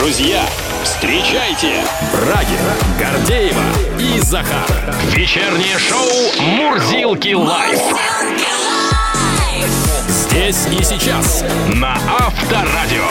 [0.00, 0.42] Друзья,
[0.82, 3.62] встречайте Брагина, Гордеева
[4.00, 4.66] и Захар.
[5.10, 7.78] Вечернее шоу «Мурзилки лайф».
[10.08, 11.44] Здесь и сейчас
[11.74, 13.10] на Авторадио.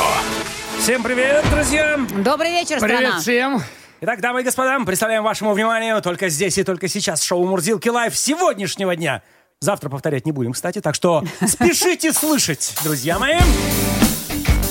[0.80, 2.00] Всем привет, друзья!
[2.24, 2.98] Добрый вечер, страна.
[2.98, 3.62] Привет всем.
[4.02, 8.18] Итак, дамы и господа, представляем вашему вниманию только здесь и только сейчас шоу «Мурзилки лайф»
[8.18, 9.22] сегодняшнего дня.
[9.60, 13.38] Завтра повторять не будем, кстати, так что спешите слышать, друзья мои.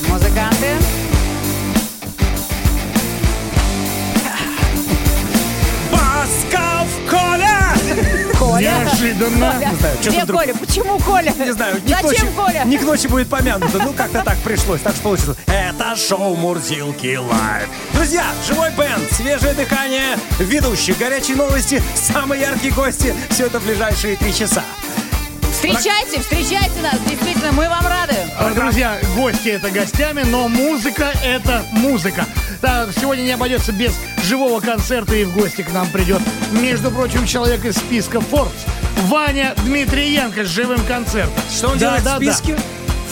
[0.08, 0.74] Музыканты.
[8.58, 8.84] Коля.
[8.84, 9.52] Неожиданно.
[9.52, 9.72] Коля.
[10.00, 10.54] что Где вдруг- Коля?
[10.54, 11.32] Почему Коля?
[11.38, 12.62] Не знаю, не Зачем ночи- Коля?
[12.64, 13.78] Не к ночи будет помянуто.
[13.78, 14.80] Ну, как-то так пришлось.
[14.80, 15.36] Так что получилось.
[15.46, 17.68] Это шоу Мурзилки Лайв.
[17.92, 23.14] Друзья, живой бенд, свежее дыхание, ведущие, горячие новости, самые яркие гости.
[23.30, 24.62] Все это в ближайшие три часа.
[25.58, 27.00] Встречайте, встречайте нас.
[27.08, 28.14] Действительно, мы вам рады.
[28.38, 32.26] А, Друзья, гости это гостями, но музыка это музыка.
[32.60, 33.92] Так, сегодня не обойдется без
[34.22, 36.20] живого концерта и в гости к нам придет,
[36.52, 38.52] между прочим, человек из списка Forbes.
[39.08, 41.34] Ваня Дмитриенко с живым концертом.
[41.50, 42.54] Что он Да, делает да, в списке?
[42.54, 42.62] да.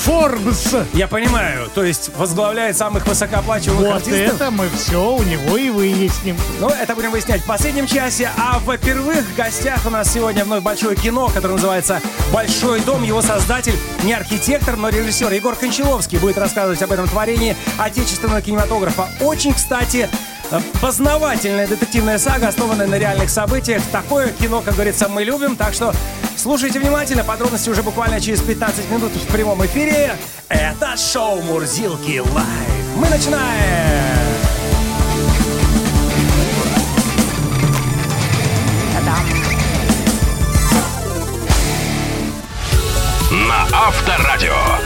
[0.04, 0.86] Forbes.
[0.92, 4.34] Я понимаю, то есть возглавляет самых высокооплачиваемых Вот артистов.
[4.34, 6.36] это мы все у него и выясним.
[6.60, 8.30] Ну, это будем выяснять в последнем часе.
[8.36, 12.00] А во-первых, в гостях у нас сегодня вновь большое кино, которое называется
[12.32, 13.02] «Большой дом».
[13.02, 19.08] Его создатель не архитектор, но режиссер Егор Кончаловский будет рассказывать об этом творении отечественного кинематографа.
[19.20, 20.08] Очень, кстати,
[20.80, 23.82] познавательная детективная сага, основанная на реальных событиях.
[23.92, 25.92] Такое кино, как говорится, мы любим, так что
[26.36, 27.24] слушайте внимательно.
[27.24, 30.16] Подробности уже буквально через 15 минут в прямом эфире.
[30.48, 32.96] Это шоу «Мурзилки Лайв».
[32.96, 34.16] Мы начинаем!
[43.48, 44.85] На Авторадио.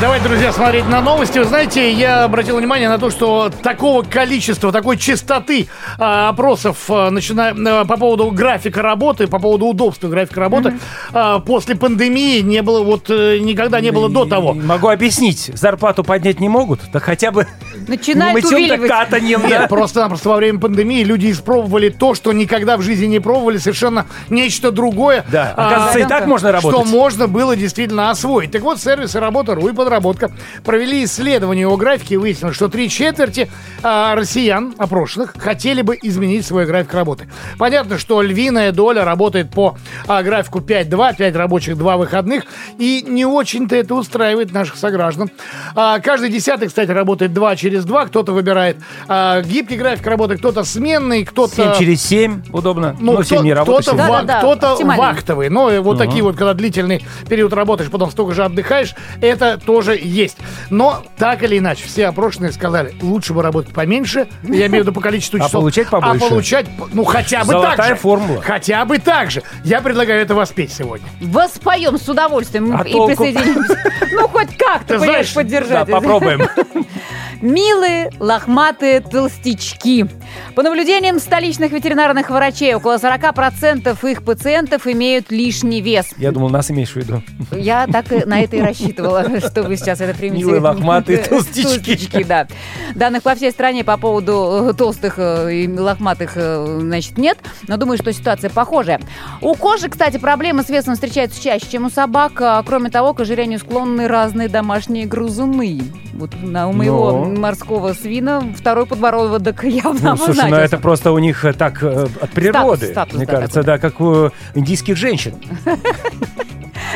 [0.00, 1.38] Давайте, друзья, смотреть на новости.
[1.38, 7.10] Вы знаете, я обратил внимание на то, что такого количества, такой частоты а, опросов, а,
[7.10, 10.78] начиная а, по поводу графика работы, по поводу удобства графика работы,
[11.12, 14.54] а, после пандемии не было, вот э, никогда не было до того.
[14.54, 15.50] Могу объяснить.
[15.52, 17.46] Зарплату поднять не могут, да хотя бы
[17.88, 18.88] Начинает мытьем-то увиливать.
[18.90, 19.48] катаньем, да?
[19.48, 24.06] Нет, просто-напросто во время пандемии люди испробовали то, что никогда в жизни не пробовали, совершенно
[24.28, 25.24] нечто другое.
[25.30, 26.92] Да, А, оказывается, и так можно что работать.
[26.92, 28.50] можно было действительно освоить.
[28.50, 30.30] Так вот, сервисы «Работа.ру» и «Подработка»
[30.64, 33.48] провели исследование его графики и выяснилось, что три четверти
[33.82, 37.28] а, россиян, опрошенных, хотели бы изменить свой график работы.
[37.58, 39.76] Понятно, что львиная доля работает по
[40.06, 42.44] а, графику 5-2, 5 рабочих, 2 выходных,
[42.78, 45.30] и не очень-то это устраивает наших сограждан.
[45.74, 48.76] А, каждый десятый, кстати, работает 2 через 2, кто-то выбирает
[49.08, 51.54] а, гибкий график работы, кто-то сменный, кто-то...
[51.54, 52.96] 7 через 7, удобно.
[53.00, 53.96] Ну, но 7 кто, не работает.
[53.96, 55.48] кто-то, ва- кто-то вахтовый.
[55.48, 59.98] Но э, вот такие вот, когда длительный период работаешь, потом столько же отдыхаешь, это тоже
[60.00, 60.36] есть.
[60.70, 64.92] Но так или иначе, все опрошенные сказали, лучше бы работать поменьше, я имею в виду
[64.92, 65.52] по количеству А часов.
[65.60, 66.24] получать побольше.
[66.24, 67.94] А получать, ну, хотя бы Золотая так же.
[67.96, 68.42] формула.
[68.42, 69.42] Хотя бы так же.
[69.64, 71.06] Я предлагаю это воспеть сегодня.
[71.20, 73.08] Воспоем с удовольствием А и толку?
[73.08, 73.76] присоединимся.
[74.12, 75.88] Ну, хоть как-то, понимаешь, знаешь, Да, поддержать.
[75.90, 76.42] попробуем.
[77.60, 80.06] Милые лохматые толстячки.
[80.54, 86.06] По наблюдениям столичных ветеринарных врачей, около 40% их пациентов имеют лишний вес.
[86.16, 87.22] Я думал, нас имеешь в виду.
[87.52, 90.42] Я так и на это и рассчитывала, что вы сейчас это примете.
[90.44, 91.64] Милые лохматые толстячки.
[91.64, 92.48] Толстячки, да.
[92.94, 97.36] Данных по всей стране по поводу э, толстых э, и лохматых, э, значит, нет.
[97.68, 99.02] Но думаю, что ситуация похожая.
[99.42, 102.40] У кошек, кстати, проблемы с весом встречаются чаще, чем у собак.
[102.40, 105.82] А, Кроме того, к ожирению склонны разные домашние грызуны.
[106.14, 107.40] Вот на, у моего Ну.
[107.50, 112.06] Морского свина второй подбородок явно Ну, слушай, ну это просто у них э, так э,
[112.20, 115.34] от природы, статус, мне да, кажется, да, как у индийских женщин.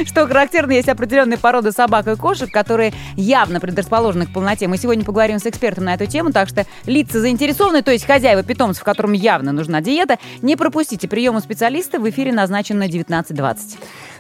[0.07, 4.67] Что характерно, есть определенные породы собак и кошек, которые явно предрасположены к полноте.
[4.67, 8.43] Мы сегодня поговорим с экспертом на эту тему, так что лица заинтересованные, то есть хозяева
[8.43, 11.99] питомцев, которым явно нужна диета, не пропустите прием у специалиста.
[11.99, 13.59] В эфире назначен на 19.20.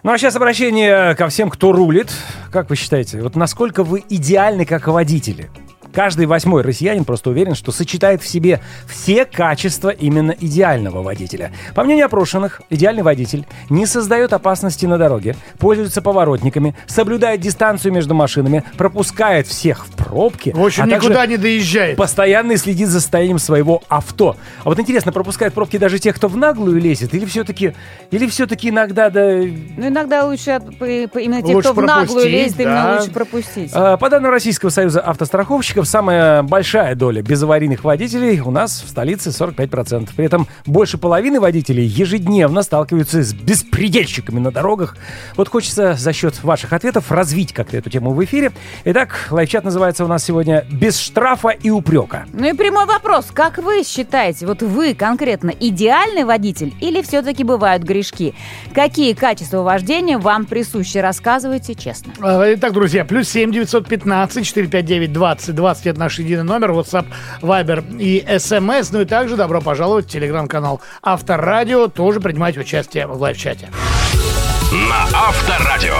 [0.02, 2.12] Ну а сейчас обращение ко всем, кто рулит.
[2.52, 5.50] Как вы считаете, вот насколько вы идеальны как водители?
[5.94, 11.52] Каждый восьмой россиянин просто уверен, что сочетает в себе все качества именно идеального водителя.
[11.74, 18.14] По мнению опрошенных, идеальный водитель не создает опасности на дороге, пользуется поворотниками, соблюдает дистанцию между
[18.14, 20.52] машинами, пропускает всех впрок, пробке.
[20.54, 21.96] В общем, а также никуда не доезжает.
[21.96, 24.36] Постоянно следит за состоянием своего авто.
[24.62, 27.74] А вот интересно, пропускают пробки даже тех, кто в наглую лезет, или все-таки,
[28.10, 29.24] или все-таки иногда да.
[29.26, 30.50] Ну, иногда лучше
[30.80, 32.96] именно те, Лучше кто в наглую лезет, именно да.
[32.98, 33.70] лучше пропустить.
[33.74, 39.30] А, По данным Российского союза автостраховщиков, самая большая доля безаварийных водителей у нас в столице
[39.30, 40.10] 45%.
[40.16, 44.96] При этом больше половины водителей ежедневно сталкиваются с беспредельщиками на дорогах.
[45.36, 48.52] Вот хочется за счет ваших ответов развить как-то эту тему в эфире.
[48.84, 52.26] Итак, лайфчат называется у нас сегодня «Без штрафа и упрека».
[52.32, 53.26] Ну и прямой вопрос.
[53.32, 58.34] Как вы считаете, вот вы конкретно идеальный водитель или все-таки бывают грешки?
[58.74, 60.98] Какие качества вождения вам присущи?
[60.98, 62.12] Рассказывайте честно.
[62.20, 67.06] А, Итак, друзья, плюс 7 915 459 20 20 это наш единый номер, WhatsApp,
[67.42, 68.88] Viber и SMS.
[68.92, 71.88] Ну и также добро пожаловать в телеграм-канал Авторадио.
[71.88, 73.70] Тоже принимайте участие в лайв-чате.
[74.72, 75.94] На Авторадио.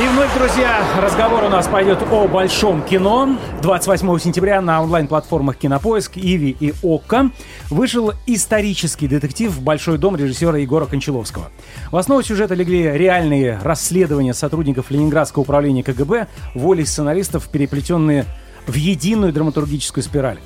[0.00, 3.36] И вновь, друзья, разговор у нас пойдет о большом кино.
[3.60, 7.30] 28 сентября на онлайн-платформах Кинопоиск, Иви и ОККО
[7.68, 11.50] вышел исторический детектив «Большой дом» режиссера Егора Кончаловского.
[11.92, 18.24] В основу сюжета легли реальные расследования сотрудников Ленинградского управления КГБ, волей сценаристов, переплетенные
[18.66, 20.38] в единую драматургическую спираль.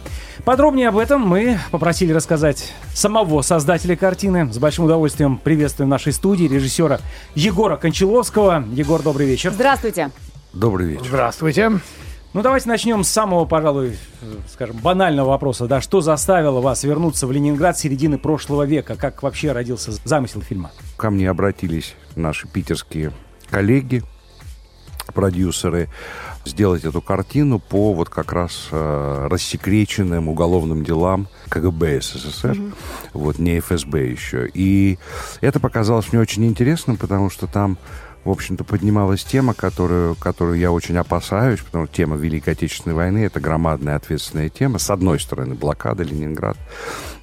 [0.44, 4.52] Подробнее об этом мы попросили рассказать самого создателя картины.
[4.52, 7.00] С большим удовольствием приветствуем в нашей студии режиссера
[7.34, 8.64] Егора Кончаловского.
[8.72, 9.52] Егор, добрый вечер.
[9.52, 10.10] Здравствуйте.
[10.52, 11.06] Добрый вечер.
[11.06, 11.72] Здравствуйте.
[12.34, 13.96] Ну, давайте начнем с самого, пожалуй,
[14.52, 15.66] скажем, банального вопроса.
[15.68, 18.96] Да, что заставило вас вернуться в Ленинград середины прошлого века?
[18.96, 20.72] Как вообще родился замысел фильма?
[20.96, 23.12] Ко мне обратились наши питерские
[23.50, 24.02] коллеги,
[25.14, 25.88] продюсеры,
[26.44, 32.58] сделать эту картину по вот как раз э, рассекреченным уголовным делам КГБ СССР,
[33.12, 34.48] вот не ФСБ еще.
[34.52, 34.98] И
[35.40, 37.78] это показалось мне очень интересным, потому что там
[38.24, 43.18] в общем-то, поднималась тема, которую, которую я очень опасаюсь, потому что тема Великой Отечественной войны–
[43.26, 44.78] это громадная ответственная тема.
[44.78, 46.56] С одной стороны, блокада Ленинград,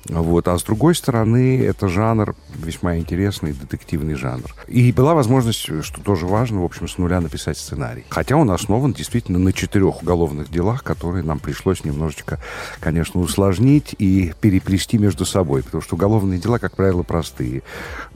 [0.09, 4.53] вот, а с другой стороны, это жанр весьма интересный, детективный жанр.
[4.67, 8.03] И была возможность, что тоже важно, в общем, с нуля написать сценарий.
[8.09, 12.39] Хотя он основан действительно на четырех уголовных делах, которые нам пришлось немножечко,
[12.79, 17.61] конечно, усложнить и переплести между собой, потому что уголовные дела, как правило, простые.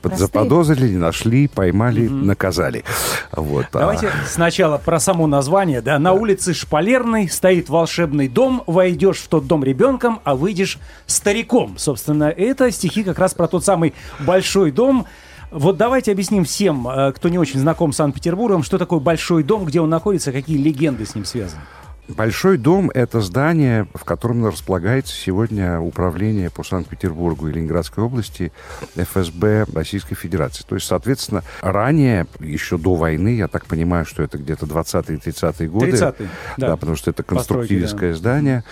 [0.02, 0.28] Простые?
[0.28, 2.84] Заподозрили, нашли, поймали, наказали.
[3.32, 3.66] Вот.
[3.74, 5.82] а- Давайте сначала про само название.
[5.82, 11.75] Да, на улице Шпалерной стоит волшебный дом, войдешь в тот дом ребенком, а выйдешь стариком.
[11.78, 15.06] Собственно, это стихи как раз про тот самый большой дом.
[15.52, 19.66] Вот давайте объясним всем, э, кто не очень знаком с Санкт-Петербургом, что такое большой дом,
[19.66, 21.62] где он находится, какие легенды с ним связаны.
[22.08, 28.52] Большой дом– это здание, в котором располагается сегодня управление по Санкт-Петербургу и Ленинградской области
[28.96, 30.64] ФСБ Российской Федерации.
[30.68, 35.68] То есть, соответственно, ранее, еще до войны, я так понимаю, что это где-то 20-е 30-е
[35.68, 35.92] годы.
[35.92, 36.78] 30-е, да.
[36.78, 38.64] потому что это Постройки, конструктивистское здание.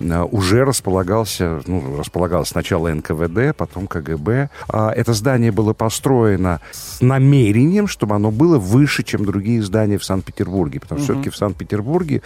[0.00, 4.48] а, Уже располагался, ну, располагалось сначала НКВД, потом КГБ.
[4.68, 10.04] А Это здание было построено с намерением, чтобы оно было выше, чем другие здания в
[10.04, 10.80] Санкт-Петербурге.
[10.80, 12.22] Потому что все-таки в Санкт-Петербурге,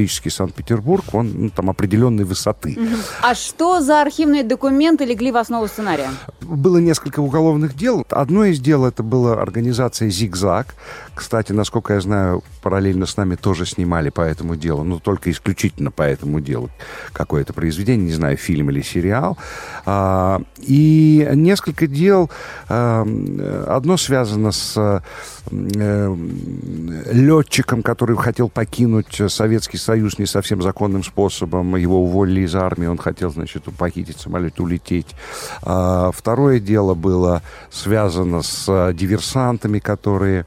[0.00, 2.78] исторический Санкт-Петербург, он ну, там определенной высоты.
[3.22, 6.10] А что за архивные документы легли в основу сценария?
[6.40, 8.06] Было несколько уголовных дел.
[8.10, 10.74] Одно из дел это была организация «Зигзаг».
[11.14, 15.90] Кстати, насколько я знаю, параллельно с нами тоже снимали по этому делу, но только исключительно
[15.90, 16.70] по этому делу
[17.12, 19.36] какое-то произведение, не знаю, фильм или сериал.
[19.84, 22.30] А, И несколько дел.
[22.68, 23.06] а,
[23.68, 25.02] Одно связано с
[25.50, 26.16] э,
[27.12, 31.74] летчиком, который хотел покинуть Советский Союз не совсем законным способом.
[31.74, 35.16] Его уволили из армии, он хотел, значит, похитить самолет, улететь.
[35.64, 37.42] А, Второе дело было
[37.72, 40.46] связано с э, диверсантами, которые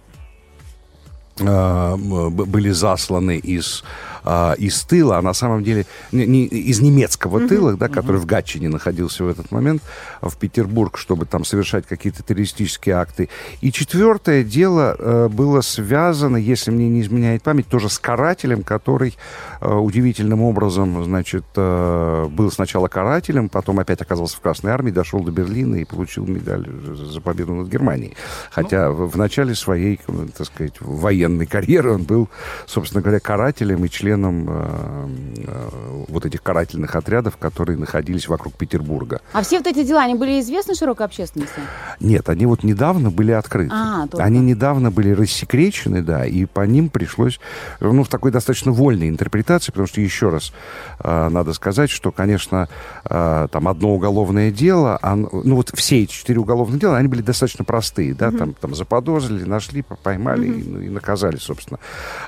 [1.42, 3.84] а, были засланы из,
[4.24, 8.26] а, из тыла, а на самом деле не, не- из немецкого тыла, да, который в
[8.26, 9.82] Гатчине находился в этот момент,
[10.22, 13.30] в Петербург, чтобы там совершать какие-то террористические акты.
[13.62, 19.18] И четвертое дело э, было связано, если мне не изменяет память, тоже с карателем, который
[19.60, 25.22] э, удивительным образом, значит, э, был сначала карателем, потом опять оказался в Красной Армии, дошел
[25.22, 28.16] до Берлина и получил медаль за победу над Германией.
[28.52, 30.00] Хотя в, в начале своей,
[30.38, 32.30] так сказать, военной карьеры он был,
[32.66, 35.08] собственно говоря, карателем и членом членом э,
[35.48, 35.70] э,
[36.08, 39.22] вот этих карательных отрядов, которые находились вокруг Петербурга.
[39.34, 41.60] А все вот эти дела, они были известны широкой общественности?
[42.00, 43.74] Нет, они вот недавно были открыты.
[43.74, 44.24] А, только.
[44.24, 47.40] они недавно были рассекречены, да, и по ним пришлось,
[47.80, 50.54] ну, в такой достаточно вольной интерпретации, потому что, еще раз,
[51.00, 52.70] э, надо сказать, что, конечно,
[53.06, 57.22] э, там одно уголовное дело, оно- ну, вот все эти четыре уголовных дела, они были
[57.22, 61.80] достаточно простые, да, там, там заподозрили, нашли, по- поймали и, ну, и наказали, собственно.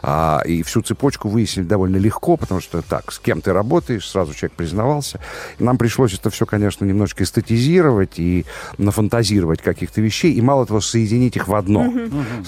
[0.01, 4.33] А, и всю цепочку выяснили довольно легко, потому что так, с кем ты работаешь, сразу
[4.33, 5.19] человек признавался.
[5.59, 8.45] И нам пришлось это все, конечно, немножечко эстетизировать и
[8.77, 11.91] нафантазировать каких-то вещей, и мало того, соединить их в одно.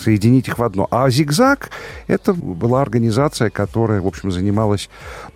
[0.02, 0.88] Соединить их в одно.
[0.92, 1.72] А «Зигзаг»—
[2.08, 4.90] это была организация, которая, в общем, занималась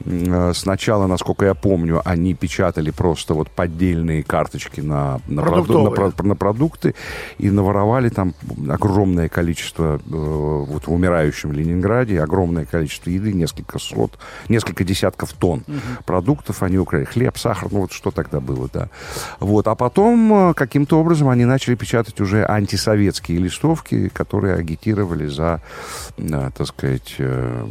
[0.06, 6.24] э, сначала, насколько я помню, они печатали просто вот поддельные карточки на, на, проду- на
[6.24, 6.96] на продукты
[7.40, 8.34] и наворовали там
[8.70, 14.18] огромное количество, э, вот в умирающем Ленинграде, огромное количество еды, несколько сот,
[14.50, 15.64] несколько десятков тонн
[16.06, 17.06] продуктов они украли.
[17.06, 18.90] Хлеб, сахар, ну вот что тогда было, да.
[19.40, 25.62] Вот, а потом э, каким-то образом они начали печатать уже антисоветские листовки, которые агитировали за,
[26.18, 27.66] э, так сказать, э,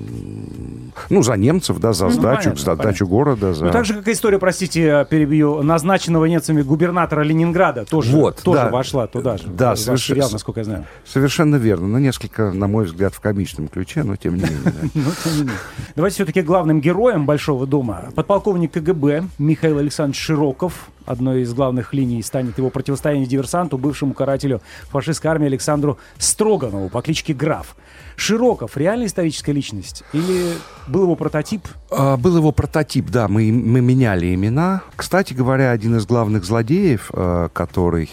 [1.11, 3.67] ну, за немцев, да, за сдачу, понятно, за сдачу города, за...
[3.67, 8.71] Ну, так же, как история, простите, перебью, назначенного немцами губернатора Ленинграда тоже, Вот, тоже да.
[8.71, 9.45] вошла туда же.
[9.49, 10.87] Да, совершенно- сериал, насколько я знаю.
[11.05, 11.88] Совершенно верно.
[11.88, 15.50] Но несколько, на мой взгляд, в комичном ключе, но тем не менее.
[16.00, 18.09] Давайте все-таки главным героем Большого дома.
[18.14, 20.88] Подполковник КГБ Михаил Александрович Широков.
[21.04, 27.02] Одной из главных линий станет его противостояние диверсанту, бывшему карателю фашистской армии Александру Строганову по
[27.02, 27.76] кличке Граф.
[28.16, 30.02] Широков реальная историческая личность?
[30.14, 30.54] Или
[30.88, 31.69] был его прототип?
[31.90, 34.80] А, Был его прототип, да, мы, мы меняли имена.
[34.97, 38.09] Кстати говоря, один из главных злодеев, э, который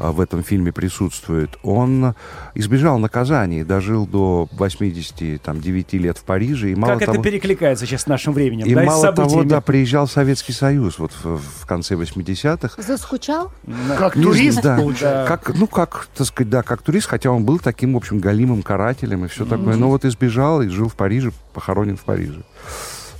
[0.00, 2.14] в этом фильме присутствует, он
[2.54, 6.70] избежал наказания и дожил до 89 лет в Париже.
[6.70, 8.66] И мало как того, это перекликается сейчас с нашим временем?
[8.66, 9.48] и да, и мало того, событиями?
[9.48, 12.82] да, приезжал в Советский Союз вот в, в конце 80-х.
[12.82, 13.52] Заскучал?
[13.98, 14.78] Как Не турист, да.
[15.26, 18.62] Как, ну, как, так сказать, да, как турист, хотя он был таким, в общем, галимым
[18.62, 19.76] карателем и все такое.
[19.76, 22.42] Но вот избежал и жил в Париже, похоронен в Париже.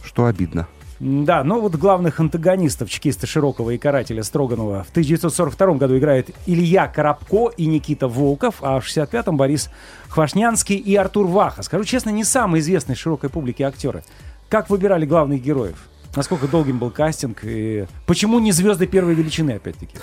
[0.03, 0.67] Что обидно.
[1.01, 6.89] Да, но вот главных антагонистов чекиста Широкого и карателя Строганова в 1942 году играют Илья
[6.89, 9.71] Коробко и Никита Волков, а в 65-м Борис
[10.11, 11.63] Хвашнянский и Артур Ваха.
[11.63, 14.05] Скажу честно, не самые известные широкой публике актеры.
[14.51, 15.79] Как выбирали главных героев?
[16.15, 17.39] Насколько долгим был кастинг?
[17.45, 19.97] И почему не звезды первой величины, опять-таки?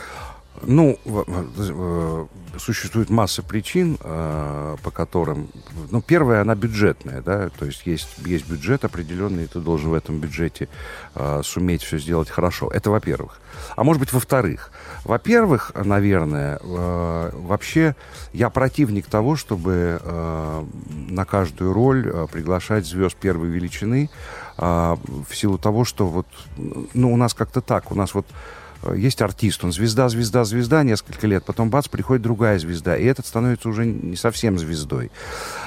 [0.63, 2.25] Ну, э,
[2.57, 5.49] существует масса причин, э, по которым...
[5.91, 9.93] Ну, первая, она бюджетная, да, то есть есть, есть бюджет определенный, и ты должен в
[9.93, 10.67] этом бюджете
[11.15, 12.69] э, суметь все сделать хорошо.
[12.71, 13.39] Это во-первых.
[13.75, 14.71] А может быть, во-вторых.
[15.03, 17.95] Во-первых, наверное, вообще
[18.33, 19.99] я противник того, чтобы
[21.09, 24.09] на каждую роль приглашать звезд первой величины,
[24.57, 26.27] в силу того, что вот,
[26.93, 28.27] ну, у нас как-то так, у нас вот
[28.96, 33.25] есть артист, он звезда, звезда, звезда несколько лет, потом бац, приходит другая звезда, и этот
[33.25, 35.12] становится уже не совсем звездой.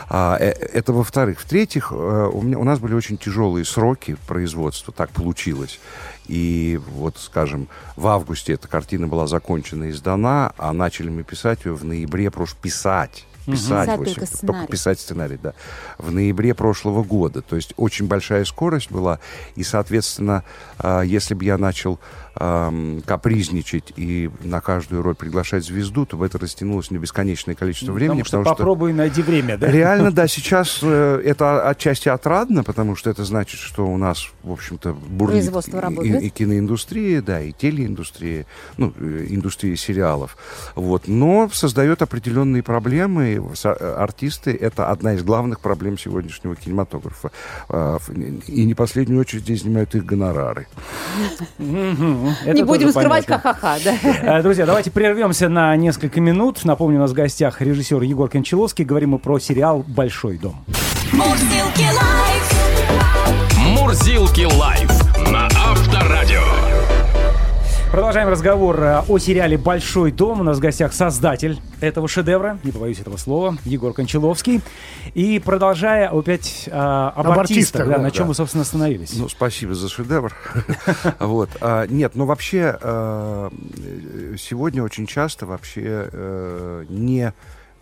[0.09, 1.41] А, э, это во-вторых.
[1.41, 1.95] В-третьих, э,
[2.33, 5.81] у, меня, у нас были очень тяжелые сроки производства, так получилось.
[6.27, 11.65] И вот, скажем, в августе эта картина была закончена и сдана, а начали мы писать
[11.65, 13.27] ее в ноябре, прош писать.
[13.47, 14.67] Писать, Писать восемь- только только сценарий.
[14.69, 15.55] писать сценарий, да.
[15.99, 17.41] В ноябре прошлого года.
[17.41, 19.19] То есть очень большая скорость была.
[19.57, 20.45] И, соответственно,
[20.79, 21.99] а, если бы я начал
[22.35, 28.23] капризничать и на каждую роль приглашать звезду, то бы это растянулось на бесконечное количество времени.
[28.23, 29.71] потому что попробуй найди время, да?
[29.71, 34.53] Реально, да, сейчас э, это отчасти отрадно, потому что это значит, что у нас, в
[34.53, 36.23] общем-то, бурлит Производство и- работает.
[36.23, 38.47] и, и киноиндустрия, да, и телеиндустрия,
[38.77, 40.37] ну, э, индустрия сериалов.
[40.75, 41.09] Вот.
[41.09, 43.43] Но создает определенные проблемы.
[43.65, 47.31] Э, Артисты— это одна из главных проблем сегодняшнего кинематографа.
[47.69, 47.99] А,
[48.47, 50.67] И не последнюю очередь здесь занимают их гонорары.
[52.45, 54.39] Это Не будем скрывать, ха-ха-ха, да.
[54.39, 56.65] Э, Друзья, давайте прервемся на несколько минут.
[56.65, 58.85] Напомню, у нас в гостях режиссер Егор Кончаловский.
[58.85, 60.65] Говорим мы про сериал «Большой дом».
[61.13, 63.77] Мурзилки лайф.
[63.77, 65.10] Мурзилки лайф.
[67.91, 70.41] Продолжаем разговор э, о сериале «Большой дом».
[70.41, 74.61] У нас в гостях создатель этого шедевра, не побоюсь этого слова, Егор Кончаловский.
[75.15, 78.29] И продолжая опять э, об, Об артистах, артистах, да, да, на чем да.
[78.29, 79.15] вы, собственно, остановились.
[79.15, 80.33] Ну, спасибо за шедевр.
[81.19, 81.51] Вот.
[81.61, 83.51] А, Нет, но вообще э,
[84.39, 87.33] сегодня очень часто вообще э, не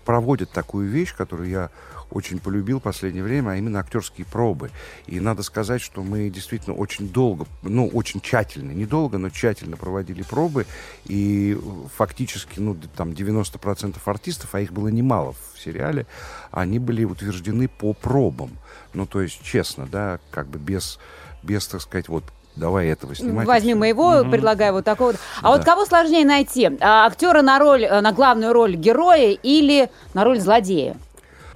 [0.06, 1.68] проводят такую вещь, которую я
[2.10, 4.70] очень полюбил в последнее время, а именно актерские пробы.
[5.06, 10.22] И надо сказать, что мы действительно очень долго, ну, очень тщательно, недолго, но тщательно проводили
[10.22, 10.66] пробы,
[11.06, 11.58] и
[11.96, 16.06] фактически, ну, там 90% артистов, а их было немало в сериале,
[16.50, 18.50] они были утверждены по пробам.
[18.94, 20.98] Ну, то есть, честно, да, как бы без,
[21.42, 22.24] без так сказать, вот,
[22.56, 23.44] давай этого снимать.
[23.44, 25.08] и Возьми моего, предлагаю вот такого.
[25.12, 25.20] вот.
[25.42, 25.64] А вот Да.
[25.64, 26.70] кого сложнее найти?
[26.80, 30.96] А, актера на роль, э, на главную роль героя или на роль злодея?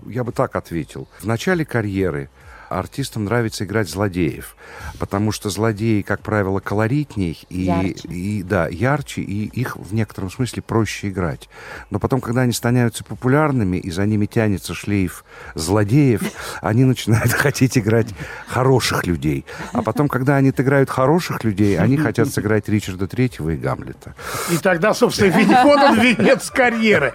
[0.07, 1.09] Я бы так ответил.
[1.21, 2.29] В начале карьеры
[2.79, 4.57] артистам нравится играть злодеев,
[4.99, 8.09] потому что злодеи, как правило, колоритней и, Ярче.
[8.09, 11.49] и да, ярче, и их в некотором смысле проще играть.
[11.91, 15.25] Но потом, когда они становятся популярными, и за ними тянется шлейф
[15.55, 16.23] злодеев,
[16.61, 18.09] они начинают хотеть играть
[18.47, 19.45] хороших людей.
[19.73, 24.15] А потом, когда они отыграют хороших людей, они хотят сыграть Ричарда Третьего и Гамлета.
[24.51, 25.33] И тогда, собственно,
[25.65, 27.13] вот он венец карьеры.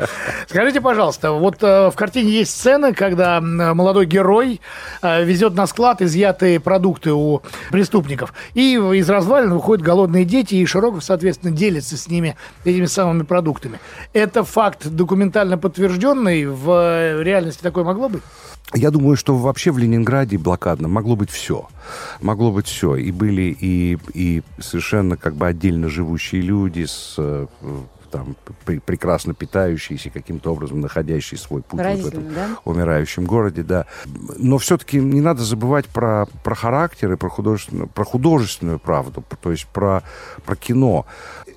[0.48, 4.62] Скажите, пожалуйста, вот э, в картине есть сцена, когда молодой герой
[5.02, 8.34] э, везет на склад изъятые продукты у преступников.
[8.54, 12.36] И из развалин выходят голодные дети, и Широков, соответственно, делится с ними
[12.66, 13.80] этими самыми продуктами.
[14.14, 16.46] Это факт документально подтвержденный.
[16.46, 18.22] В реальности такое могло быть?
[18.74, 21.68] Я думаю, что вообще в Ленинграде блокадном могло быть все.
[22.22, 22.96] Могло быть все.
[22.96, 27.48] И были и, и совершенно как бы отдельно живущие люди с э,
[28.18, 32.50] там, пр- прекрасно питающиеся, каким-то образом находящие свой путь вот в этом да?
[32.66, 33.86] умирающем городе, да.
[34.38, 39.52] Но все-таки не надо забывать про, про характер и про художественную, про художественную правду, то
[39.52, 40.02] есть про,
[40.46, 41.06] про кино.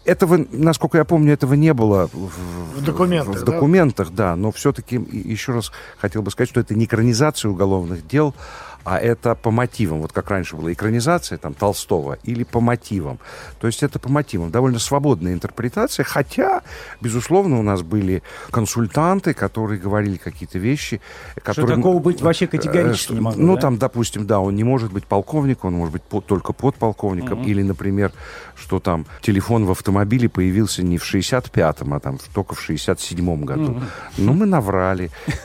[0.05, 3.53] Этого, насколько я помню, этого не было в, В документах, в да?
[3.53, 4.37] документах, да.
[4.37, 8.35] Но все-таки еще раз хотел бы сказать, что это не экранизация уголовных дел,
[8.85, 10.01] а это по мотивам.
[10.01, 13.19] Вот как раньше была экранизация там, Толстого или по мотивам.
[13.61, 14.51] То есть это по мотивам.
[14.51, 16.63] Довольно свободная интерпретация, хотя,
[17.01, 21.01] безусловно, у нас были консультанты, которые говорили какие-то вещи,
[21.43, 21.77] которые...
[21.77, 23.61] такого быть вообще категорически Э, не могло, Ну, да?
[23.63, 27.43] там, допустим, да, он не может быть полковником, он может быть по- только подполковником.
[27.45, 28.13] Или, например,
[28.55, 33.81] что там телефон в автомобиле появился не в 65-м, а там только в 67-м году.
[34.17, 35.11] Ну, мы наврали.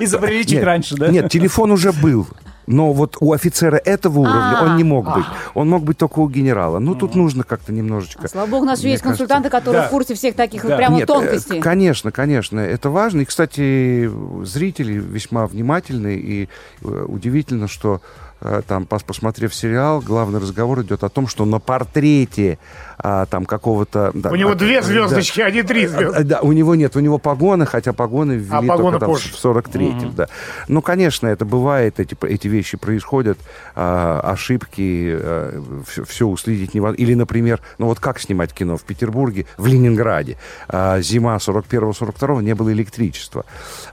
[0.00, 1.08] Изобрели чуть раньше, да?
[1.08, 2.26] Нет, телефон уже был.
[2.66, 4.64] Но вот у офицера этого уровня А.
[4.64, 5.26] он не мог быть.
[5.52, 6.78] Он мог быть только у генерала.
[6.78, 8.22] Ну, тут нужно как-то немножечко...
[8.24, 9.88] А, Слава богу, у нас еще есть кажется, консультанты, которые Да.
[9.88, 10.68] в курсе всех таких Да.
[10.68, 11.60] вот прямо нет, э, тонкостей.
[11.60, 13.20] конечно, конечно, это важно.
[13.20, 14.10] И, кстати,
[14.44, 16.48] зрители весьма внимательны, и
[16.82, 18.00] э, удивительно, что
[18.40, 22.58] э, там, пос- посмотрев сериал, главный разговор идет о том, что на портрете
[22.98, 24.10] а, там какого-то...
[24.14, 26.24] да, У него а, две да, звездочки, а не три а, звезды.
[26.24, 29.28] Да, у него нет, у него погоны, хотя погоны ввели А погоны только там позже.
[29.30, 30.28] в 43-м, да.
[30.68, 33.38] Ну, конечно, это бывает, эти, эти вещи происходят,
[33.74, 35.18] а, ошибки,
[36.06, 37.02] все, уследить невозможно.
[37.02, 40.36] Или, например, ну вот как снимать кино в Петербурге, в Ленинграде,
[40.68, 43.44] а, зима 41-42 не было электричества.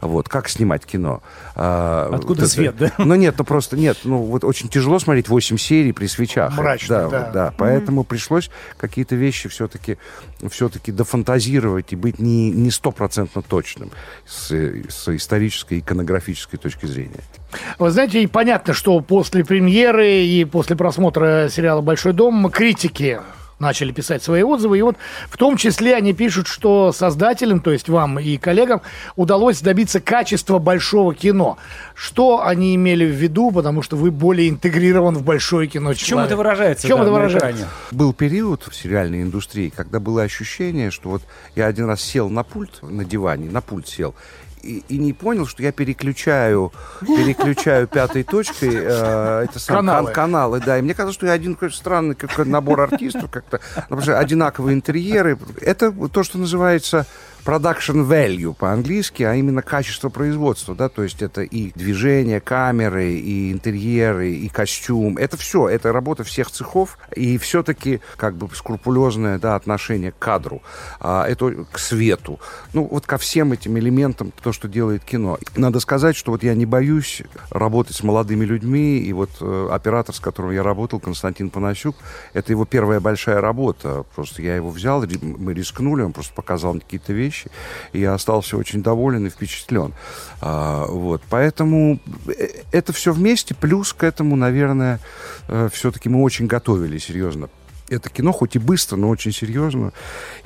[0.01, 1.21] Вот, как снимать кино?
[1.55, 2.91] А, Откуда вот это- свет, да?
[2.97, 6.55] Ну, нет, ну просто нет, ну вот очень тяжело смотреть 8 серий при свечах.
[6.57, 7.09] Мрачно, да.
[7.09, 7.31] да.
[7.31, 7.53] да.
[7.57, 8.49] Поэтому пришлось
[8.91, 9.97] какие-то вещи все-таки
[10.49, 13.89] все-таки дофантазировать и быть не не стопроцентно точным
[14.27, 17.23] с, с исторической, иконографической точки зрения.
[17.79, 23.19] Вы знаете, и понятно, что после премьеры и после просмотра сериала «Большой дом» критики
[23.61, 24.79] начали писать свои отзывы.
[24.79, 24.97] И вот
[25.29, 28.81] в том числе они пишут, что создателям, то есть вам и коллегам,
[29.15, 31.57] удалось добиться качества большого кино.
[31.93, 35.93] Что они имели в виду, потому что вы более интегрирован в большое кино.
[35.93, 36.85] В чем это выражается?
[36.85, 37.67] В чем да, это выражается?
[37.91, 41.21] Был период в сериальной индустрии, когда было ощущение, что вот
[41.55, 44.15] я один раз сел на пульт, на диване, на пульт сел,
[44.63, 46.71] и, и не понял, что я переключаю,
[47.01, 50.07] переключаю пятой точкой э, это сам, Каналы.
[50.07, 50.77] кан- каналы, да.
[50.77, 55.37] И мне казалось, что я один какой-то странный как набор артистов, как-то одинаковые интерьеры.
[55.59, 57.05] Это то, что называется
[57.43, 63.51] production value по-английски, а именно качество производства, да, то есть это и движение камеры, и
[63.51, 69.55] интерьеры, и костюм, это все, это работа всех цехов, и все-таки как бы скрупулезное, да,
[69.55, 70.61] отношение к кадру,
[70.99, 72.39] а, это к свету,
[72.73, 75.37] ну, вот ко всем этим элементам, то, что делает кино.
[75.55, 80.15] Надо сказать, что вот я не боюсь работать с молодыми людьми, и вот э, оператор,
[80.15, 81.95] с которым я работал, Константин Панасюк,
[82.33, 87.13] это его первая большая работа, просто я его взял, мы рискнули, он просто показал какие-то
[87.13, 87.30] вещи,
[87.93, 89.93] и я остался очень доволен и впечатлен.
[90.41, 94.99] А, вот, поэтому э, это все вместе, плюс к этому, наверное,
[95.71, 97.49] все-таки мы очень готовили серьезно
[97.91, 99.91] это кино, хоть и быстро, но очень серьезно.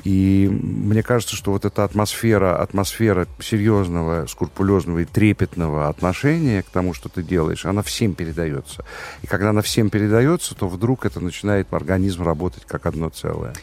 [0.03, 6.93] И мне кажется, что вот эта атмосфера, атмосфера серьезного, скрупулезного и трепетного отношения к тому,
[6.93, 8.83] что ты делаешь, она всем передается.
[9.21, 13.53] И когда она всем передается, то вдруг это начинает организм работать как одно целое.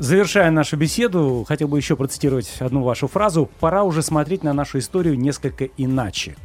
[0.00, 3.50] Завершая нашу беседу, хотел бы еще процитировать одну вашу фразу.
[3.60, 6.36] Пора уже смотреть на нашу историю несколько иначе.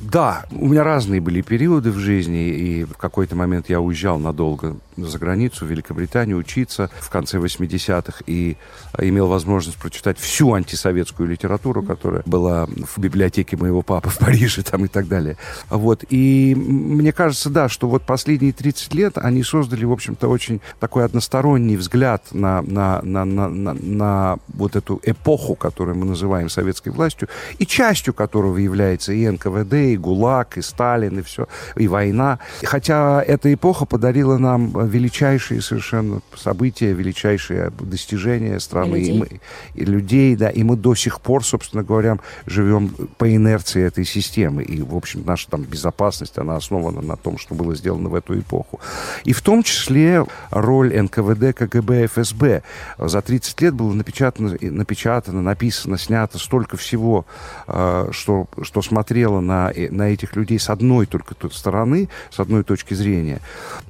[0.00, 4.76] Да, у меня разные были периоды в жизни, и в какой-то момент я уезжал надолго
[4.96, 8.56] за границу, в Великобританию, учиться в конце 80-х, и
[8.98, 14.84] имел возможность прочитать всю антисоветскую литературу, которая была в библиотеке моего папы в Париже там
[14.84, 15.36] и так далее.
[15.70, 20.60] Вот, и мне кажется, да, что вот последние 30 лет они создали, в общем-то, очень
[20.80, 26.48] такой односторонний взгляд на, на, на, на, на, на вот эту эпоху, которую мы называем
[26.48, 27.28] советской властью,
[27.58, 32.38] и частью которого является и НКВД, и ГУЛАГ, и Сталин, и все, и война.
[32.62, 38.96] Хотя эта эпоха подарила нам величайшие совершенно события, величайшие достижения страны.
[39.02, 39.40] И мы-
[39.74, 44.62] и людей, да, и мы до сих пор, собственно говоря, живем по инерции этой системы.
[44.62, 48.38] И, в общем, наша там безопасность, она основана на том, что было сделано в эту
[48.38, 48.80] эпоху.
[49.24, 52.62] И в том числе роль НКВД, КГБ, ФСБ.
[52.98, 57.26] За 30 лет было напечатано, напечатано написано, снято столько всего,
[57.66, 62.94] э, что, что смотрело на, на этих людей с одной только стороны, с одной точки
[62.94, 63.40] зрения.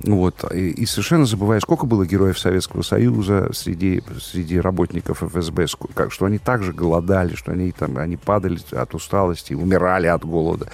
[0.01, 0.45] Вот.
[0.53, 6.27] И, и совершенно забывая, сколько было героев Советского Союза среди, среди работников ФСБ, как, что
[6.27, 10.69] они также голодали, что они, там, они падали от усталости, умирали от голода,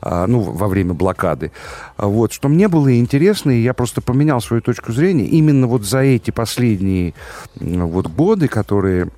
[0.00, 1.52] а, ну, во время блокады.
[1.96, 2.32] А Вот.
[2.32, 6.32] Что мне было интересно, и я просто поменял свою точку зрения, именно вот за эти
[6.32, 7.14] последние
[7.54, 9.10] вот годы, которые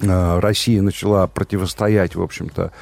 [0.00, 2.72] Россия начала противостоять, в общем-то,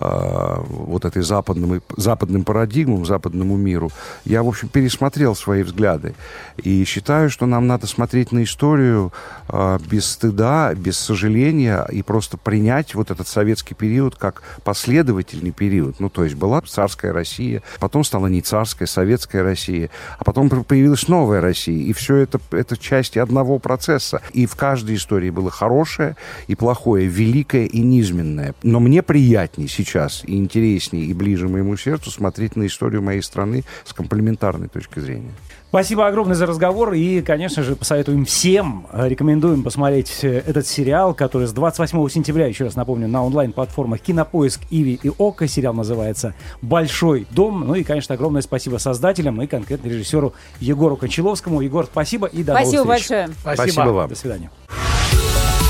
[0.00, 3.90] э, вот этой западным, западным парадигмам, западному миру,
[4.24, 6.14] я, в общем, пересмотрел свои взгляды.
[6.56, 9.12] И считаю, что нам надо смотреть на историю
[9.48, 15.98] э, без стыда, без сожаления и просто принять вот этот советский период как последовательный период.
[15.98, 21.08] Ну, то есть была царская Россия, потом стала не царская, советская Россия, а потом появилась
[21.08, 21.82] новая Россия.
[21.82, 24.22] И все это, это части одного процесса.
[24.32, 28.54] И в каждой истории было хорошее и плохое, великое и низменное.
[28.62, 33.64] Но мне приятнее сейчас и интереснее и ближе моему сердцу смотреть на историю моей страны
[33.86, 35.30] с комплементарной точки зрения.
[35.70, 36.92] Спасибо огромное за разговор.
[36.92, 42.46] И, конечно же, посоветуем всем, э, рекомендуем посмотреть э, этот сериал, который с 28 сентября,
[42.46, 45.46] еще раз напомню, на онлайн-платформах Кинопоиск, Иви и Ока.
[45.46, 47.66] Сериал называется «Большой дом».
[47.66, 51.62] Ну и, конечно, огромное спасибо создателям и конкретно режиссеру Егору Кончаловскому.
[51.62, 53.10] Егор, спасибо и до Спасибо новых встреч.
[53.18, 53.56] большое.
[53.56, 54.08] Спасибо вам.
[54.10, 54.50] До свидания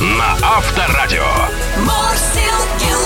[0.00, 1.26] на Авторадио.
[1.78, 2.99] Морсилки.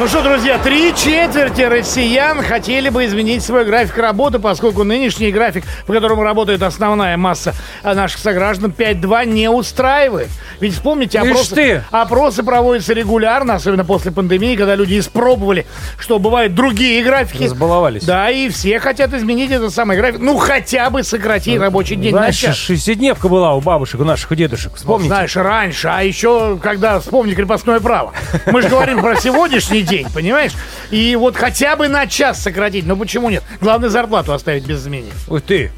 [0.00, 5.64] Ну что, друзья, три четверти россиян хотели бы изменить свой график работы, поскольку нынешний график,
[5.88, 10.28] по которому работает основная масса наших сограждан, 5-2 не устраивает.
[10.60, 11.84] Ведь вспомните, Ишь опросы, ты!
[11.90, 15.66] опросы проводятся регулярно, особенно после пандемии, когда люди испробовали,
[15.98, 17.42] что бывают другие графики.
[17.44, 18.04] Разбаловались.
[18.04, 20.20] Да, и все хотят изменить этот самый график.
[20.20, 22.56] Ну, хотя бы сократить рабочий день на Раньше час.
[22.56, 24.76] шестидневка была у бабушек, у наших у дедушек.
[24.76, 25.08] Вспомните.
[25.08, 28.12] Знаешь, раньше, а еще когда вспомни крепостное право.
[28.46, 30.52] Мы же говорим про сегодняшний день, понимаешь?
[30.90, 32.86] И вот хотя бы на час сократить.
[32.86, 33.42] Ну почему нет?
[33.60, 35.12] Главное зарплату оставить без изменений.
[35.28, 35.70] Ой ты,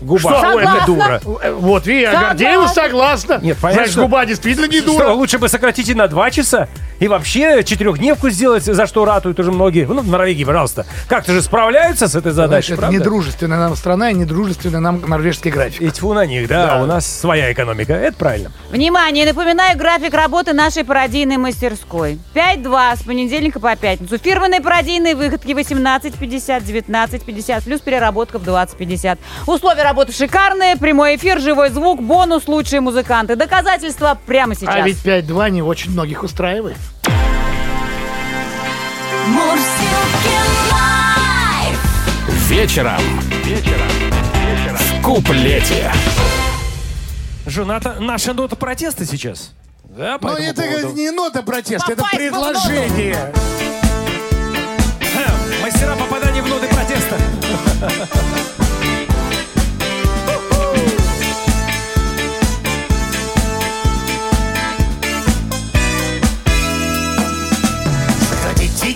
[0.00, 0.18] губа.
[0.20, 0.40] Что?
[0.40, 0.86] Согласна.
[0.86, 1.20] дура.
[1.42, 3.38] Э, Вот, ви, Гордеева согласна.
[3.42, 5.08] Нет, понятно, Значит, что- губа действительно не Что, дура.
[5.12, 6.68] лучше бы сократите на два часа
[7.00, 9.86] и вообще четырехдневку сделать, за что ратуют уже многие.
[9.86, 10.86] Ну, в Норвегии, пожалуйста.
[11.08, 12.96] Как-то же справляются с этой задачей, это правда?
[12.98, 15.80] недружественная нам страна и недружественный нам норвежский график.
[15.82, 16.82] И тьфу на них, да, Да.
[16.82, 17.92] у нас своя экономика.
[17.92, 18.52] Это правильно.
[18.70, 22.18] Внимание, напоминаю график работы нашей пародийной мастерской.
[22.34, 24.18] 5-2 с понедельника по пятницу.
[24.18, 29.18] Фирменные пародийные выходки 18.50, 19.50, плюс переработка в 20.50.
[29.46, 33.36] Условия работы шикарные, прямой эфир, живой звук, бонус, лучшие музыканты.
[33.36, 34.74] Доказательства прямо сейчас.
[34.74, 36.76] А ведь 5-2 не очень многих устраивает.
[40.70, 41.78] Лайф.
[42.48, 43.00] Вечером.
[43.44, 43.88] Вечером.
[44.78, 45.92] В куплете.
[47.46, 49.52] Жоната, наша нота протеста сейчас.
[49.84, 50.96] Да, по Но этому это поводу.
[50.96, 53.32] не нота протеста, это Попасть предложение.
[55.62, 57.16] Мастера попадания в ноты протеста.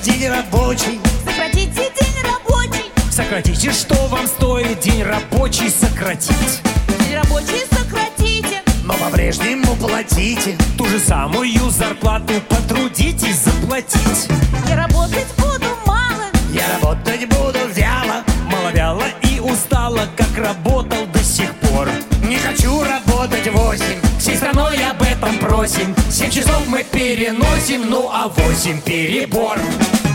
[0.03, 2.85] День рабочий, Сократите день рабочий.
[3.11, 6.61] Сократите, что вам стоит день рабочий сократить?
[7.07, 8.63] День рабочий сократите.
[8.85, 10.57] но по-прежнему платите.
[10.77, 14.29] Ту же самую зарплату потрудитесь заплатить.
[14.69, 16.25] Я работать буду мало.
[16.53, 21.89] Я работать буду вяло, Маловяло и устала, как работал до сих пор.
[22.25, 24.01] не хочу работать восемь.
[24.19, 25.95] Всей страной об этом просим.
[26.11, 29.59] Семь часов мы переносим, ну а восемь перебор.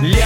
[0.01, 0.21] Ля-ля-ля-ля.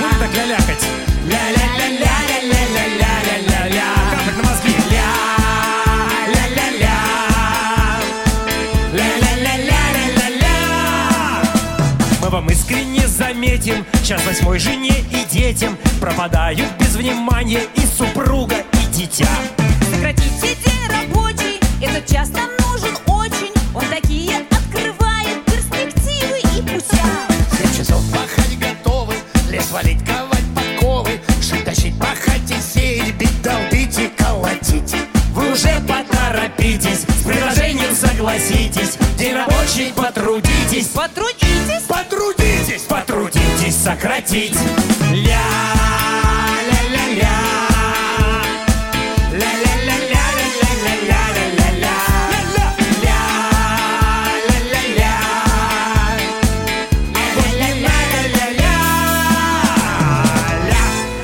[0.00, 0.84] Будем так лялякать.
[1.26, 3.88] Ля-ля-ля-ля-ля-ля-ля-ля-ля.
[4.10, 4.72] Капать на мозги.
[4.90, 6.98] Ля-ля-ля-ля.
[8.94, 9.82] ля ля ля ля
[10.16, 10.56] ля ля.
[12.22, 18.86] Мы вам искренне заметим, час восьмой жене и детям пропадают без внимания и супруга, и
[18.94, 19.28] дитя.
[19.92, 22.96] Сократите день рабочий, этот час нам нужен
[38.38, 40.88] согласитесь, день рабочий, потрудитесь.
[40.88, 41.82] Потрудитесь?
[41.88, 44.56] Потрудитесь, потрудитесь сократить.
[45.10, 45.44] Ля-ля-ля-ля.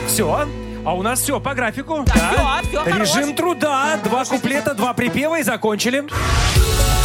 [0.06, 0.48] Все,
[0.84, 2.04] а у нас все по графику.
[2.06, 2.30] Да, да.
[2.30, 3.36] Все, а все Режим хорош.
[3.36, 3.98] труда.
[4.04, 6.04] Два куплета, два припева и закончили.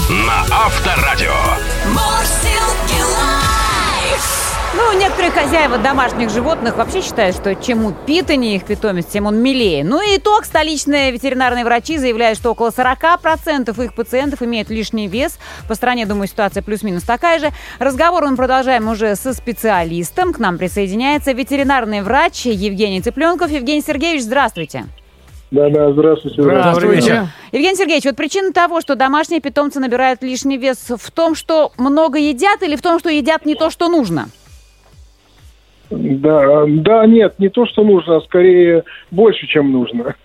[0.07, 1.33] На Авторадио.
[4.75, 9.83] Ну, некоторые хозяева домашних животных вообще считают, что чем упитаннее их питомец, тем он милее.
[9.83, 10.45] Ну и итог.
[10.45, 15.39] Столичные ветеринарные врачи заявляют, что около 40% их пациентов имеют лишний вес.
[15.67, 17.49] По стране, думаю, ситуация плюс-минус такая же.
[17.79, 20.33] Разговор мы продолжаем уже со специалистом.
[20.33, 23.49] К нам присоединяется ветеринарный врач Евгений Цыпленков.
[23.49, 24.85] Евгений Сергеевич, здравствуйте.
[25.51, 26.41] Да, да, здравствуйте.
[26.41, 27.27] Здравствуйте.
[27.51, 32.17] Евгений Сергеевич, вот причина того, что домашние питомцы набирают лишний вес в том, что много
[32.17, 34.29] едят или в том, что едят не то, что нужно?
[35.89, 40.15] Да, да, нет, не то, что нужно, а скорее больше, чем нужно.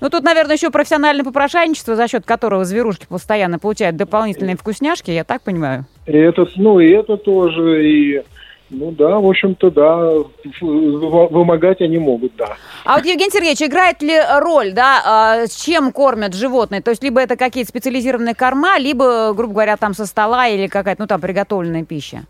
[0.00, 5.24] Ну, тут, наверное, еще профессиональное попрошайничество, за счет которого зверушки постоянно получают дополнительные вкусняшки, я
[5.24, 5.86] так понимаю?
[6.06, 8.22] И это, ну, и это тоже, и,
[8.70, 10.12] ну да, в общем-то, да,
[10.60, 12.56] вымогать они могут, да.
[12.84, 16.82] А вот, Евгений Сергеевич, играет ли роль, да, а, с чем кормят животные?
[16.82, 21.02] То есть, либо это какие-то специализированные корма, либо, грубо говоря, там со стола или какая-то,
[21.02, 22.24] ну, там, приготовленная пища?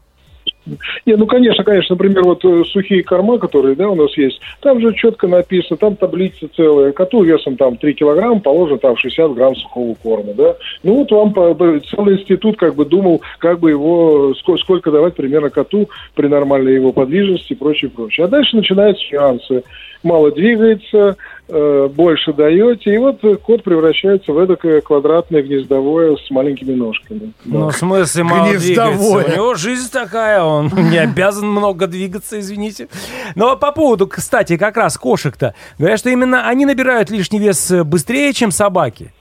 [1.06, 4.80] Не, ну, конечно, конечно, например, вот э, сухие корма, которые, да, у нас есть, там
[4.80, 9.56] же четко написано, там таблица целая, коту весом там 3 килограмма положено там 60 грамм
[9.56, 10.56] сухого корма, да.
[10.82, 11.34] Ну, вот вам
[11.84, 16.74] целый институт как бы думал, как бы его, сколько, сколько давать примерно коту при нормальной
[16.74, 18.26] его подвижности и прочее, прочее.
[18.26, 19.62] А дальше начинаются нюансы.
[20.02, 21.16] Мало двигается,
[21.48, 27.32] больше даете, и вот э, кот превращается в эдакое квадратное гнездовое с маленькими ножками.
[27.44, 27.58] Да.
[27.58, 28.98] Ну, в смысле мало Гнездовое.
[28.98, 29.32] двигается?
[29.32, 32.88] У него жизнь такая, он не обязан много двигаться, извините.
[33.34, 35.54] Но по поводу, кстати, как раз кошек-то.
[35.78, 39.12] Говорят, что именно они набирают лишний вес э, быстрее, чем собаки.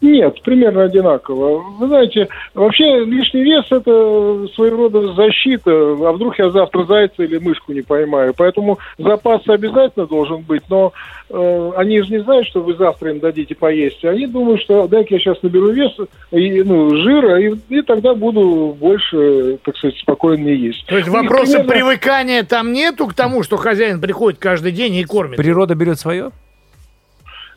[0.00, 1.62] Нет, примерно одинаково.
[1.78, 5.70] Вы знаете, вообще лишний вес– это своего рода защита.
[5.70, 8.34] А вдруг я завтра зайца или мышку не поймаю?
[8.36, 10.92] Поэтому запас обязательно должен быть, но
[11.30, 14.04] э, они же не знают, что вы завтра им дадите поесть.
[14.04, 15.92] Они думают, что дай-ка я сейчас наберу вес,
[16.32, 20.84] и, ну, жира, и, и тогда буду больше, так сказать, спокойнее есть.
[20.86, 25.04] То есть вопроса примерно- привыкания там нету к тому, что хозяин приходит каждый день и
[25.04, 25.36] кормит.
[25.38, 26.30] Природа берет свое?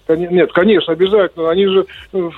[0.10, 1.50] Нет, конечно, обязательно.
[1.50, 2.30] Они же, э,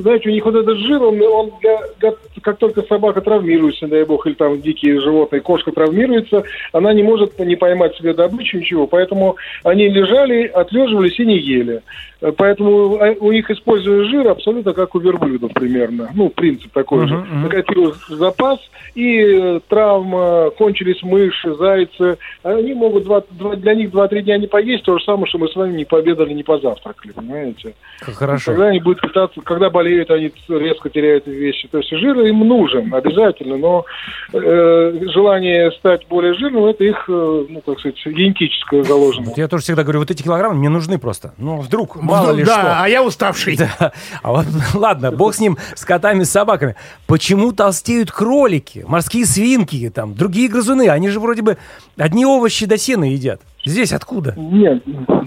[0.00, 4.04] знаете, у них вот этот жир, он, он для- для- как только собака травмируется, дай
[4.04, 8.86] бог, или там дикие животные, кошка травмируется, она не может не поймать себе добычу, ничего.
[8.86, 11.82] Поэтому они лежали, отлеживались и не ели.
[12.24, 16.08] Э, Поэтому э, у них используют жир абсолютно как у верблюдов примерно.
[16.14, 17.16] Ну, принцип такой же.
[17.16, 18.58] Накопил запас,
[18.94, 22.16] и э, травма, кончились мыши, зайцы.
[22.42, 25.48] Они могут два, два- для них 2-3 дня не поесть, то же самое, что мы
[25.48, 27.74] с вами не пообедали, не позавтракали, понимаете?
[28.00, 28.52] Хорошо.
[28.52, 31.68] Тогда они будут питаться, когда болеют, они резко теряют вещи.
[31.68, 33.84] То есть жир им нужен обязательно, но
[34.32, 39.32] э, желание стать более жирным, это их, ну, как сказать, генетическое заложено.
[39.36, 41.34] Я тоже всегда говорю, вот эти килограммы мне нужны просто.
[41.36, 42.82] Ну, вдруг, мало Ну, ли да, что.
[42.82, 43.56] а я уставший.
[43.56, 43.92] Да.
[44.22, 46.74] А вот, ладно, бог с ним, с котами, с собаками.
[47.06, 50.88] Почему толстеют кролики, морские свинки, там, другие грызуны?
[50.88, 51.56] Они же вроде бы
[51.96, 53.40] одни овощи до сена едят.
[53.66, 54.34] Здесь откуда?
[54.36, 54.82] Нет,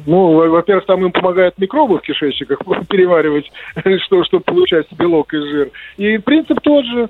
[0.06, 3.46] ну, во- во-первых, там им помогают микробы в кишечниках переваривать,
[4.06, 5.70] что, чтобы получать белок и жир.
[5.98, 7.10] И принцип тот же,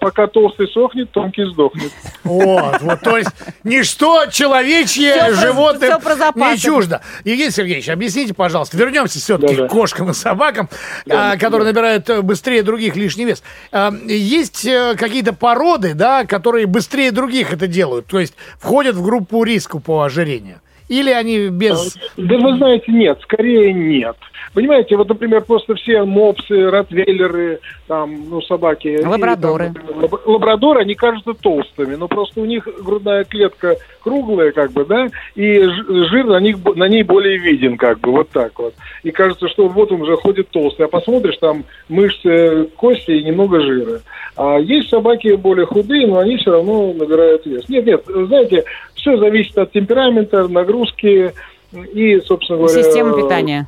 [0.00, 1.92] пока толстый сохнет, тонкий сдохнет.
[2.24, 3.30] Вот, вот, то есть
[3.64, 6.52] ничто человечье животным запасы.
[6.52, 7.00] не чуждо.
[7.24, 10.68] Евгений Сергеевич, объясните, пожалуйста, вернемся все-таки к кошкам и собакам,
[11.08, 13.42] а, которые набирают э, быстрее других лишний вес.
[13.72, 19.02] А, Есть э, какие-то породы, да, которые быстрее других это делают, то есть входят в
[19.02, 20.60] группу риска по ожирению?
[20.90, 21.96] Или они без...
[22.16, 24.16] Да вы знаете, нет, скорее нет.
[24.52, 28.88] Понимаете, вот, например, просто все мопсы, ротвейлеры, там, ну, собаки.
[28.88, 29.66] и, Лабрадоры.
[29.66, 34.72] там, например, лаб- лабрадоры, они кажутся толстыми, но просто у них грудная клетка круглая, как
[34.72, 38.74] бы, да, и жир на, них, на ней более виден, как бы, вот так вот.
[39.04, 43.60] И кажется, что вот он уже ходит толстый, а посмотришь, там мышцы, кости и немного
[43.60, 44.00] жира.
[44.36, 47.68] А есть собаки более худые, но они все равно набирают вес.
[47.68, 48.64] Нет, нет, знаете,
[49.00, 51.32] все зависит от темперамента, нагрузки
[51.72, 52.82] и, собственно говоря...
[52.82, 53.66] Система питания.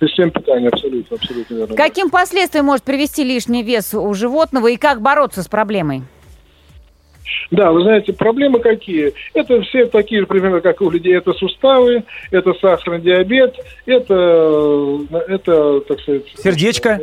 [0.00, 1.76] Система питания, абсолютно, абсолютно верно.
[1.76, 6.02] Каким последствиям может привести лишний вес у животного и как бороться с проблемой?
[7.50, 9.12] Да, вы знаете, проблемы какие?
[9.34, 11.16] Это все такие же примерно, как у людей.
[11.16, 13.54] Это суставы, это сахарный диабет,
[13.84, 14.14] это,
[15.10, 16.22] э, это так сказать...
[16.36, 17.00] Сердечко?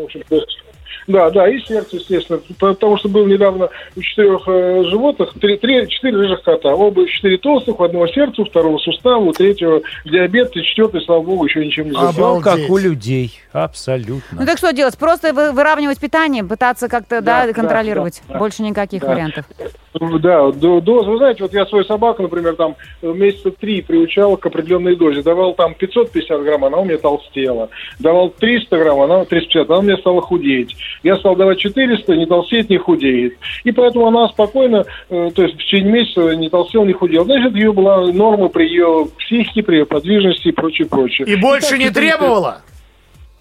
[1.10, 2.40] Да, да, и сердце, естественно.
[2.60, 6.70] Потому что был недавно у четырех э, животных три, три- четыре рыжих кота.
[6.76, 11.24] Оба четыре толстых, у одного сердца, у второго сустава, у третьего диабет, и четвертый, слава
[11.24, 12.36] богу, еще ничем не А, забрал.
[12.36, 13.42] Ну, как у людей.
[13.52, 14.40] Абсолютно.
[14.40, 14.96] Ну так что делать?
[15.00, 18.22] Просто вы- выравнивать питание, пытаться как-то да, Да, да, контролировать.
[18.28, 18.40] да, да.
[18.40, 19.08] Больше никаких Да.
[19.08, 19.46] вариантов.
[19.94, 24.38] Да, до- доза, вы знаете, вот я свою собаку, например, там э, месяца три приучал
[24.38, 25.24] к определенной дозе.
[25.24, 27.70] Давал там 550 грамм, она у меня толстела.
[28.00, 30.76] Давал 300 грамм, она 350, она у меня стала худеть.
[31.04, 33.34] Я стал давать 400, не толстеет, не худеет.
[33.64, 37.26] И поэтому она спокойно, э, то есть в течение месяца не толстела, не худела.
[37.26, 41.28] Значит, ее была норма при ее психике, при ее подвижности и прочее, прочее.
[41.28, 42.62] И больше так, не требовала?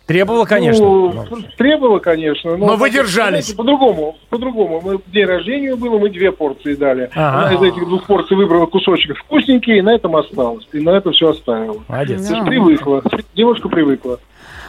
[0.08, 0.86] Требовало, конечно.
[0.86, 2.56] ну, Ну, требовало, конечно.
[2.56, 3.52] Но вы держались.
[3.52, 4.80] По-другому, по-другому.
[4.80, 7.10] Мы день рождения было, мы две порции дали.
[7.14, 7.46] Ага.
[7.46, 10.66] Она из этих двух порций выбрала кусочек вкусненький, и на этом осталось.
[10.72, 11.84] И на этом все оставила.
[11.88, 12.26] Молодец.
[12.26, 13.02] То есть привыкла.
[13.34, 14.18] Девушка привыкла.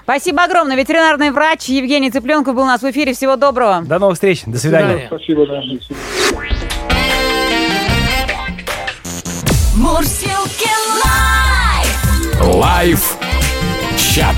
[0.04, 0.76] Спасибо огромное.
[0.76, 3.14] Ветеринарный врач Евгений Цыпленков был у нас в эфире.
[3.14, 3.82] Всего доброго.
[3.86, 4.44] До новых встреч.
[4.46, 5.08] До свидания.
[5.08, 5.08] свидания.
[5.08, 5.62] Спасибо, да.
[5.62, 5.96] до.
[9.78, 10.70] Мурсилки
[11.06, 12.56] live!
[12.56, 13.18] Live
[13.98, 14.36] чат.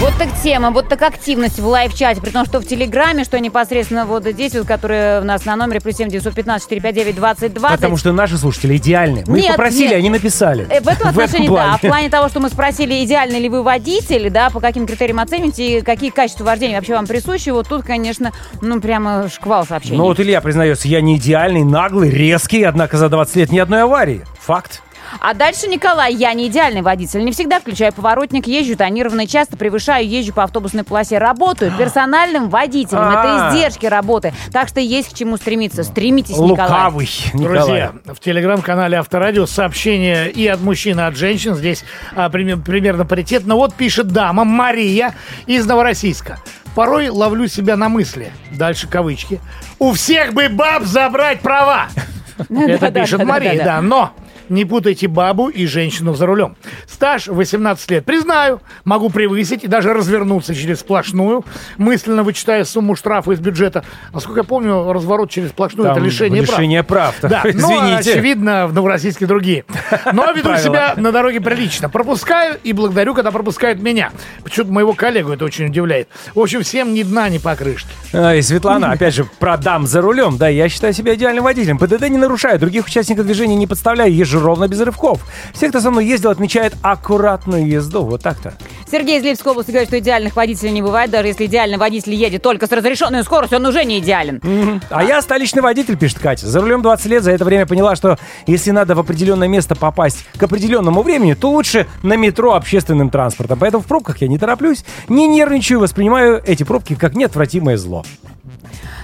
[0.00, 3.40] Вот так тема, вот так активность в live чате, при том, что в Телеграме, что
[3.40, 7.76] непосредственно вот здесь, вот, которые у нас на номере плюс 7 915 459 20 20.
[7.76, 9.24] Потому что наши слушатели идеальны.
[9.26, 9.94] Мы их Нет, попросили, нет.
[9.96, 10.66] они написали.
[10.68, 11.74] Э, В этом отношении, да.
[11.74, 11.90] А в плане.
[11.92, 15.80] плане того, что мы спросили, идеальный ли вы водитель, да, по каким критериям оцените, и
[15.80, 19.96] какие качества вождения вообще вам присущи, вот тут, конечно, ну, прямо шквал сообщений.
[19.96, 23.82] Ну вот Илья признается, я не идеальный, наглый, резкий, однако за 20 лет ни одной
[23.84, 24.24] аварии.
[24.40, 24.82] Факт.
[25.20, 27.24] А дальше Николай, я не идеальный водитель.
[27.24, 31.18] Не всегда включаю поворотник, езжу тонированно, часто превышаю, езжу по автобусной полосе.
[31.18, 33.02] Работаю персональным водителем.
[33.02, 33.50] Это А.
[33.54, 34.32] издержки работы.
[34.52, 35.82] Так что есть к чему стремиться.
[35.84, 36.50] Стремитесь, Николай.
[36.70, 37.56] Лукавый Николай.
[37.58, 41.54] Друзья, в телеграм-канале Авторадио сообщение и от мужчин, и от женщин.
[41.54, 43.54] Здесь а, пример- примерно паритетно.
[43.56, 45.14] Вот пишет дама Мария
[45.46, 46.38] из Новороссийска.
[46.74, 48.32] Порой ловлю себя на мысли.
[48.50, 49.40] Дальше кавычки.
[49.78, 51.86] У всех бы баб забрать права.
[52.50, 53.80] Это пишет Мария, да.
[53.80, 54.12] Но
[54.50, 56.56] не путайте бабу и женщину за рулем.
[56.86, 58.04] Стаж 18 лет.
[58.04, 61.44] Признаю, могу превысить и даже развернуться через сплошную,
[61.76, 63.84] мысленно вычитая сумму штрафа из бюджета.
[64.12, 67.14] Насколько я помню, разворот через сплошную Там это лишение, лишение прав.
[67.22, 68.12] Да, но, Извините.
[68.12, 69.64] очевидно, в Новороссийске другие.
[70.12, 71.88] Но веду себя на дороге прилично.
[71.88, 74.10] Пропускаю и благодарю, когда пропускают меня.
[74.42, 76.08] Почему-то моего коллегу это очень удивляет.
[76.34, 77.88] В общем, всем ни дна, ни покрышки.
[78.12, 80.36] А, И Светлана, опять же, про дам за рулем.
[80.38, 81.78] Да, я считаю себя идеальным водителем.
[81.78, 85.20] ПДД не нарушаю, других участников движения не подставляю, езжу ровно без рывков.
[85.52, 88.04] Все, кто со мной ездил, отмечают аккуратную езду.
[88.04, 88.54] Вот так-то.
[88.90, 91.10] Сергей из Липской области говорит, что идеальных водителей не бывает.
[91.10, 94.80] Даже если идеальный водитель едет только с разрешенной скоростью, он уже не идеален.
[94.90, 96.46] А я столичный водитель, пишет Катя.
[96.46, 100.24] За рулем 20 лет, за это время поняла, что если надо в определенное место попасть
[100.38, 103.58] к определенному времени, то лучше на метро общественным транспортом.
[103.58, 108.04] Поэтому в пробках я не тороплюсь, не нервничаю, воспринимаю эти пробки как неотвратимое зло.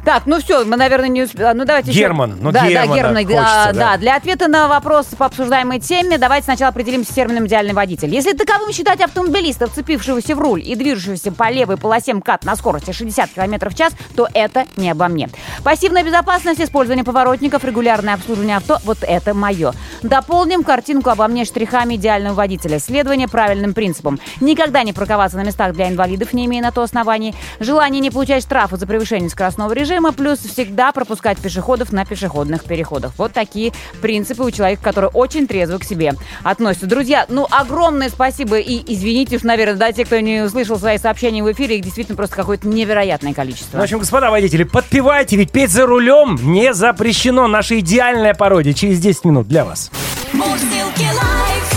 [0.05, 1.57] Так, ну все, мы, наверное, не успеем.
[1.57, 3.91] Ну, давайте еще- Герман, ну, да, Германа да, Герман, хочется, а, да.
[3.93, 3.97] да.
[3.99, 8.13] Для ответа на вопрос по обсуждаемой теме давайте сначала определимся с термином «идеальный водитель».
[8.13, 12.91] Если таковым считать автомобилиста, вцепившегося в руль и движущегося по левой полосе МКАД на скорости
[12.91, 15.29] 60 км в час, то это не обо мне.
[15.63, 19.73] Пассивная безопасность, использование поворотников, регулярное обслуживание авто– вот это мое.
[20.03, 22.81] Дополним картинку обо мне штрихами идеального водителя.
[22.81, 24.19] Следование правильным принципам.
[24.41, 27.37] Никогда не парковаться на местах для инвалидов, не имея на то оснований.
[27.61, 33.13] Желание не получать штрафы за превышение скоростного режима, плюс всегда пропускать пешеходов на пешеходных переходах.
[33.19, 36.87] Вот такие принципы у человека, который очень трезво к себе относится.
[36.87, 41.43] Друзья, ну огромное спасибо и извините уж, наверное, да, те, кто не услышал свои сообщения
[41.43, 43.79] в эфире, их действительно просто какое-то невероятное количество.
[43.79, 47.47] В общем, господа водители, подпевайте, ведь петь за рулем не запрещено.
[47.47, 49.91] Наша идеальная пародия через 10 минут для вас.
[50.33, 51.73] Мурсилки лайф!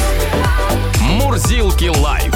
[1.01, 2.34] Мурзилки лайф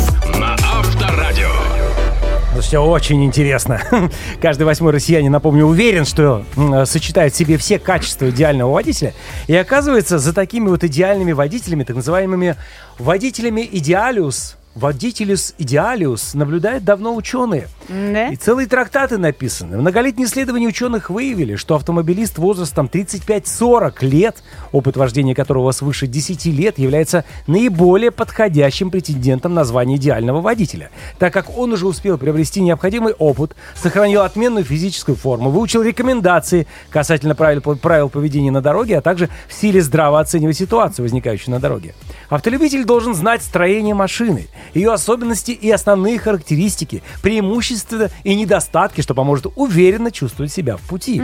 [2.60, 2.62] Авторадио.
[2.62, 3.82] Слушайте, очень интересно.
[4.42, 6.44] Каждый восьмой россиянин, напомню, уверен, что
[6.86, 9.14] сочетает в себе все качества идеального водителя.
[9.48, 12.56] И оказывается, за такими вот идеальными водителями, так называемыми
[12.98, 17.68] водителями идеалиус, водителюс идеалиус, наблюдают давно ученые.
[17.90, 18.30] Да?
[18.30, 19.78] И целые трактаты написаны.
[19.78, 26.78] Многолетние исследования ученых выявили, что автомобилист возрастом 35-40 лет, опыт вождения которого свыше 10 лет,
[26.80, 33.14] является наиболее подходящим претендентом на звание идеального водителя, так как он уже успел приобрести необходимый
[33.14, 39.30] опыт, сохранил отменную физическую форму, выучил рекомендации касательно правил, правил поведения на дороге, а также
[39.48, 41.96] в силе здраво оценивать ситуацию, возникающую на дороге.
[42.30, 49.48] Автолюбитель должен знать строение машины, ее особенности и основные характеристики, преимущества и недостатки, что поможет
[49.56, 51.22] уверенно чувствовать себя в пути.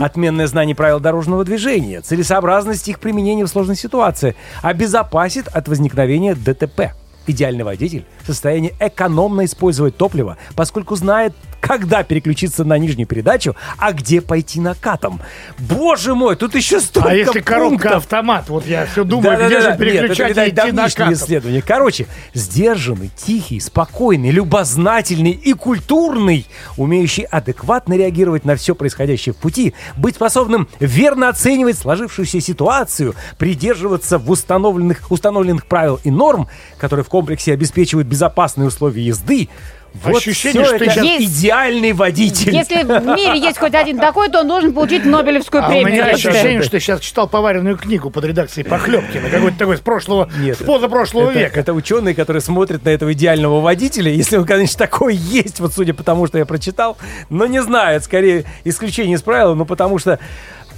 [0.00, 6.94] Отменное знание правил дорожного движения, целесообразность их применения в сложной ситуации обезопасит от возникновения ДТП.
[7.26, 11.34] Идеальный водитель в состоянии экономно использовать топливо, поскольку знает,
[11.68, 15.20] когда переключиться на нижнюю передачу, а где пойти накатом.
[15.58, 17.96] Боже мой, тут еще столько А если коробка пунктов.
[17.96, 20.64] автомат, вот я все думаю, Да-да-да, где же нет, переключать это, видать, и идти на
[20.64, 21.12] давнишнее катом?
[21.12, 21.62] исследование.
[21.62, 26.46] Короче, сдержанный, тихий, спокойный, любознательный и культурный,
[26.78, 34.16] умеющий адекватно реагировать на все происходящее в пути, быть способным верно оценивать сложившуюся ситуацию, придерживаться
[34.16, 36.48] в установленных, установленных правил и норм,
[36.78, 39.50] которые в комплексе обеспечивают безопасные условия езды.
[39.94, 42.54] Вот Ощущение, что это сейчас- идеальный водитель.
[42.54, 45.92] Если в мире есть хоть один такой, то он должен получить Нобелевскую А у премию.
[45.92, 46.36] меня я считаю.
[46.36, 50.56] ощущение, что я сейчас читал поваренную книгу под редакцией Похлебкина, какой-то такой с прошлого, Нет,
[50.58, 51.60] с позапрошлого это, века.
[51.60, 54.12] Это ученые, которые смотрят на этого идеального водителя.
[54.12, 56.96] Если он, конечно, такой есть, вот судя по тому, что я прочитал,
[57.28, 60.20] но не знаю, это скорее исключение из правила, но потому что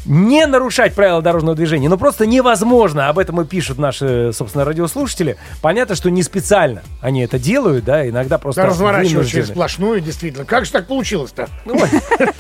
[0.07, 3.09] не нарушать правила дорожного движения, ну просто невозможно.
[3.09, 5.36] Об этом и пишут наши, собственно, радиослушатели.
[5.62, 10.44] Понятно, что не специально они это делают, да, иногда просто Да, разворачивать через сплошную, действительно.
[10.44, 11.48] Как же так получилось-то?
[11.66, 11.88] Ой,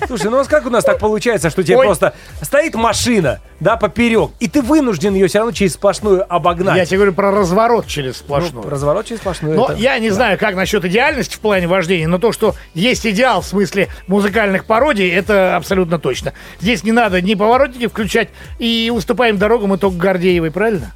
[0.06, 1.86] слушай, ну вот как у нас так получается, что тебе Ой.
[1.86, 6.76] просто стоит машина, да, поперек, и ты вынужден ее все равно через сплошную обогнать.
[6.76, 8.68] Я тебе говорю про разворот через Ну, сплошную.
[8.70, 9.54] разворот через сплошную.
[9.56, 13.06] Но это- я не знаю, как насчет идеальности в плане вождения, но то, что есть
[13.06, 16.32] идеал в смысле музыкальных пародий, это абсолютно точно.
[16.60, 18.28] Здесь не надо ни поворотники включать,
[18.60, 20.92] и уступаем дорогу мы только Гордеевой, правильно?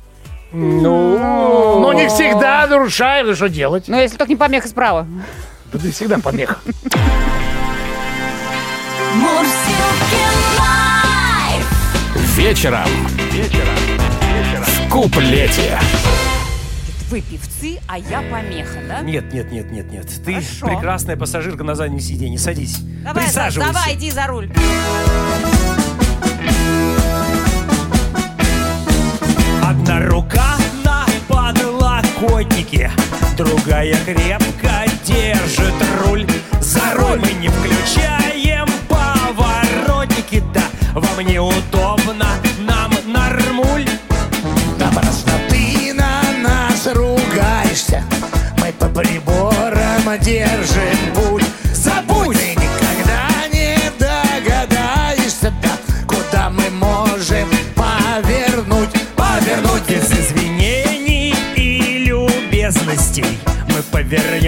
[0.52, 3.88] Ну, Но не всегда нарушаем, ну что делать?
[3.88, 5.04] Ну, если только не помеха справа.
[5.72, 6.58] Да не всегда помеха.
[12.36, 12.88] Вечером.
[13.32, 13.74] Вечером.
[14.62, 15.76] В куплете.
[17.10, 19.00] Вы певцы, а я помеха, да?
[19.02, 20.06] Нет, нет, нет, нет, нет.
[20.24, 20.66] Ты Хорошо.
[20.66, 22.38] прекрасная пассажирка на заднем сиденье.
[22.38, 22.78] Садись.
[23.04, 23.72] Давай, Присаживайся.
[23.72, 24.50] давай, иди за руль.
[29.84, 32.90] Одна рука на подлокотнике,
[33.36, 36.26] другая крепко держит руль.
[36.58, 40.62] За руль мы не включаем поворотники, да,
[40.94, 42.28] вам неудобно,
[42.60, 43.86] нам нормуль.
[44.78, 48.02] Напрасно ты на нас ругаешься
[48.62, 50.93] Мы по приборам держим
[64.04, 64.43] Мы повернем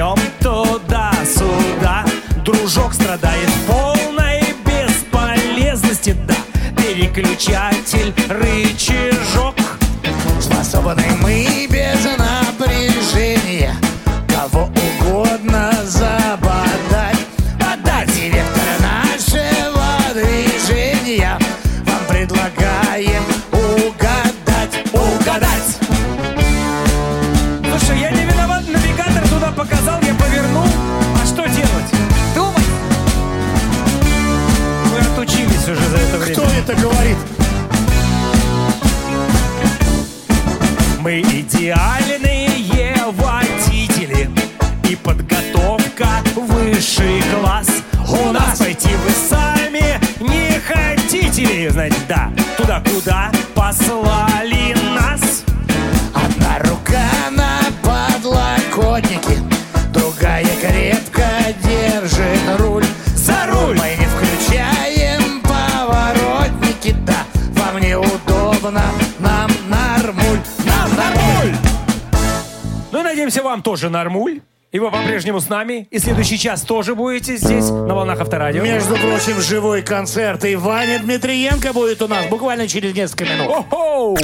[75.27, 75.89] по-прежнему с нами.
[75.91, 78.63] И следующий час тоже будете здесь, на волнах Авторадио.
[78.63, 84.17] Между прочим, живой концерт И Ваня Дмитриенко будет у нас буквально через несколько минут О-хоу!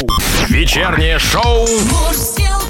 [0.48, 2.61] Вечернее шоу Мурзилки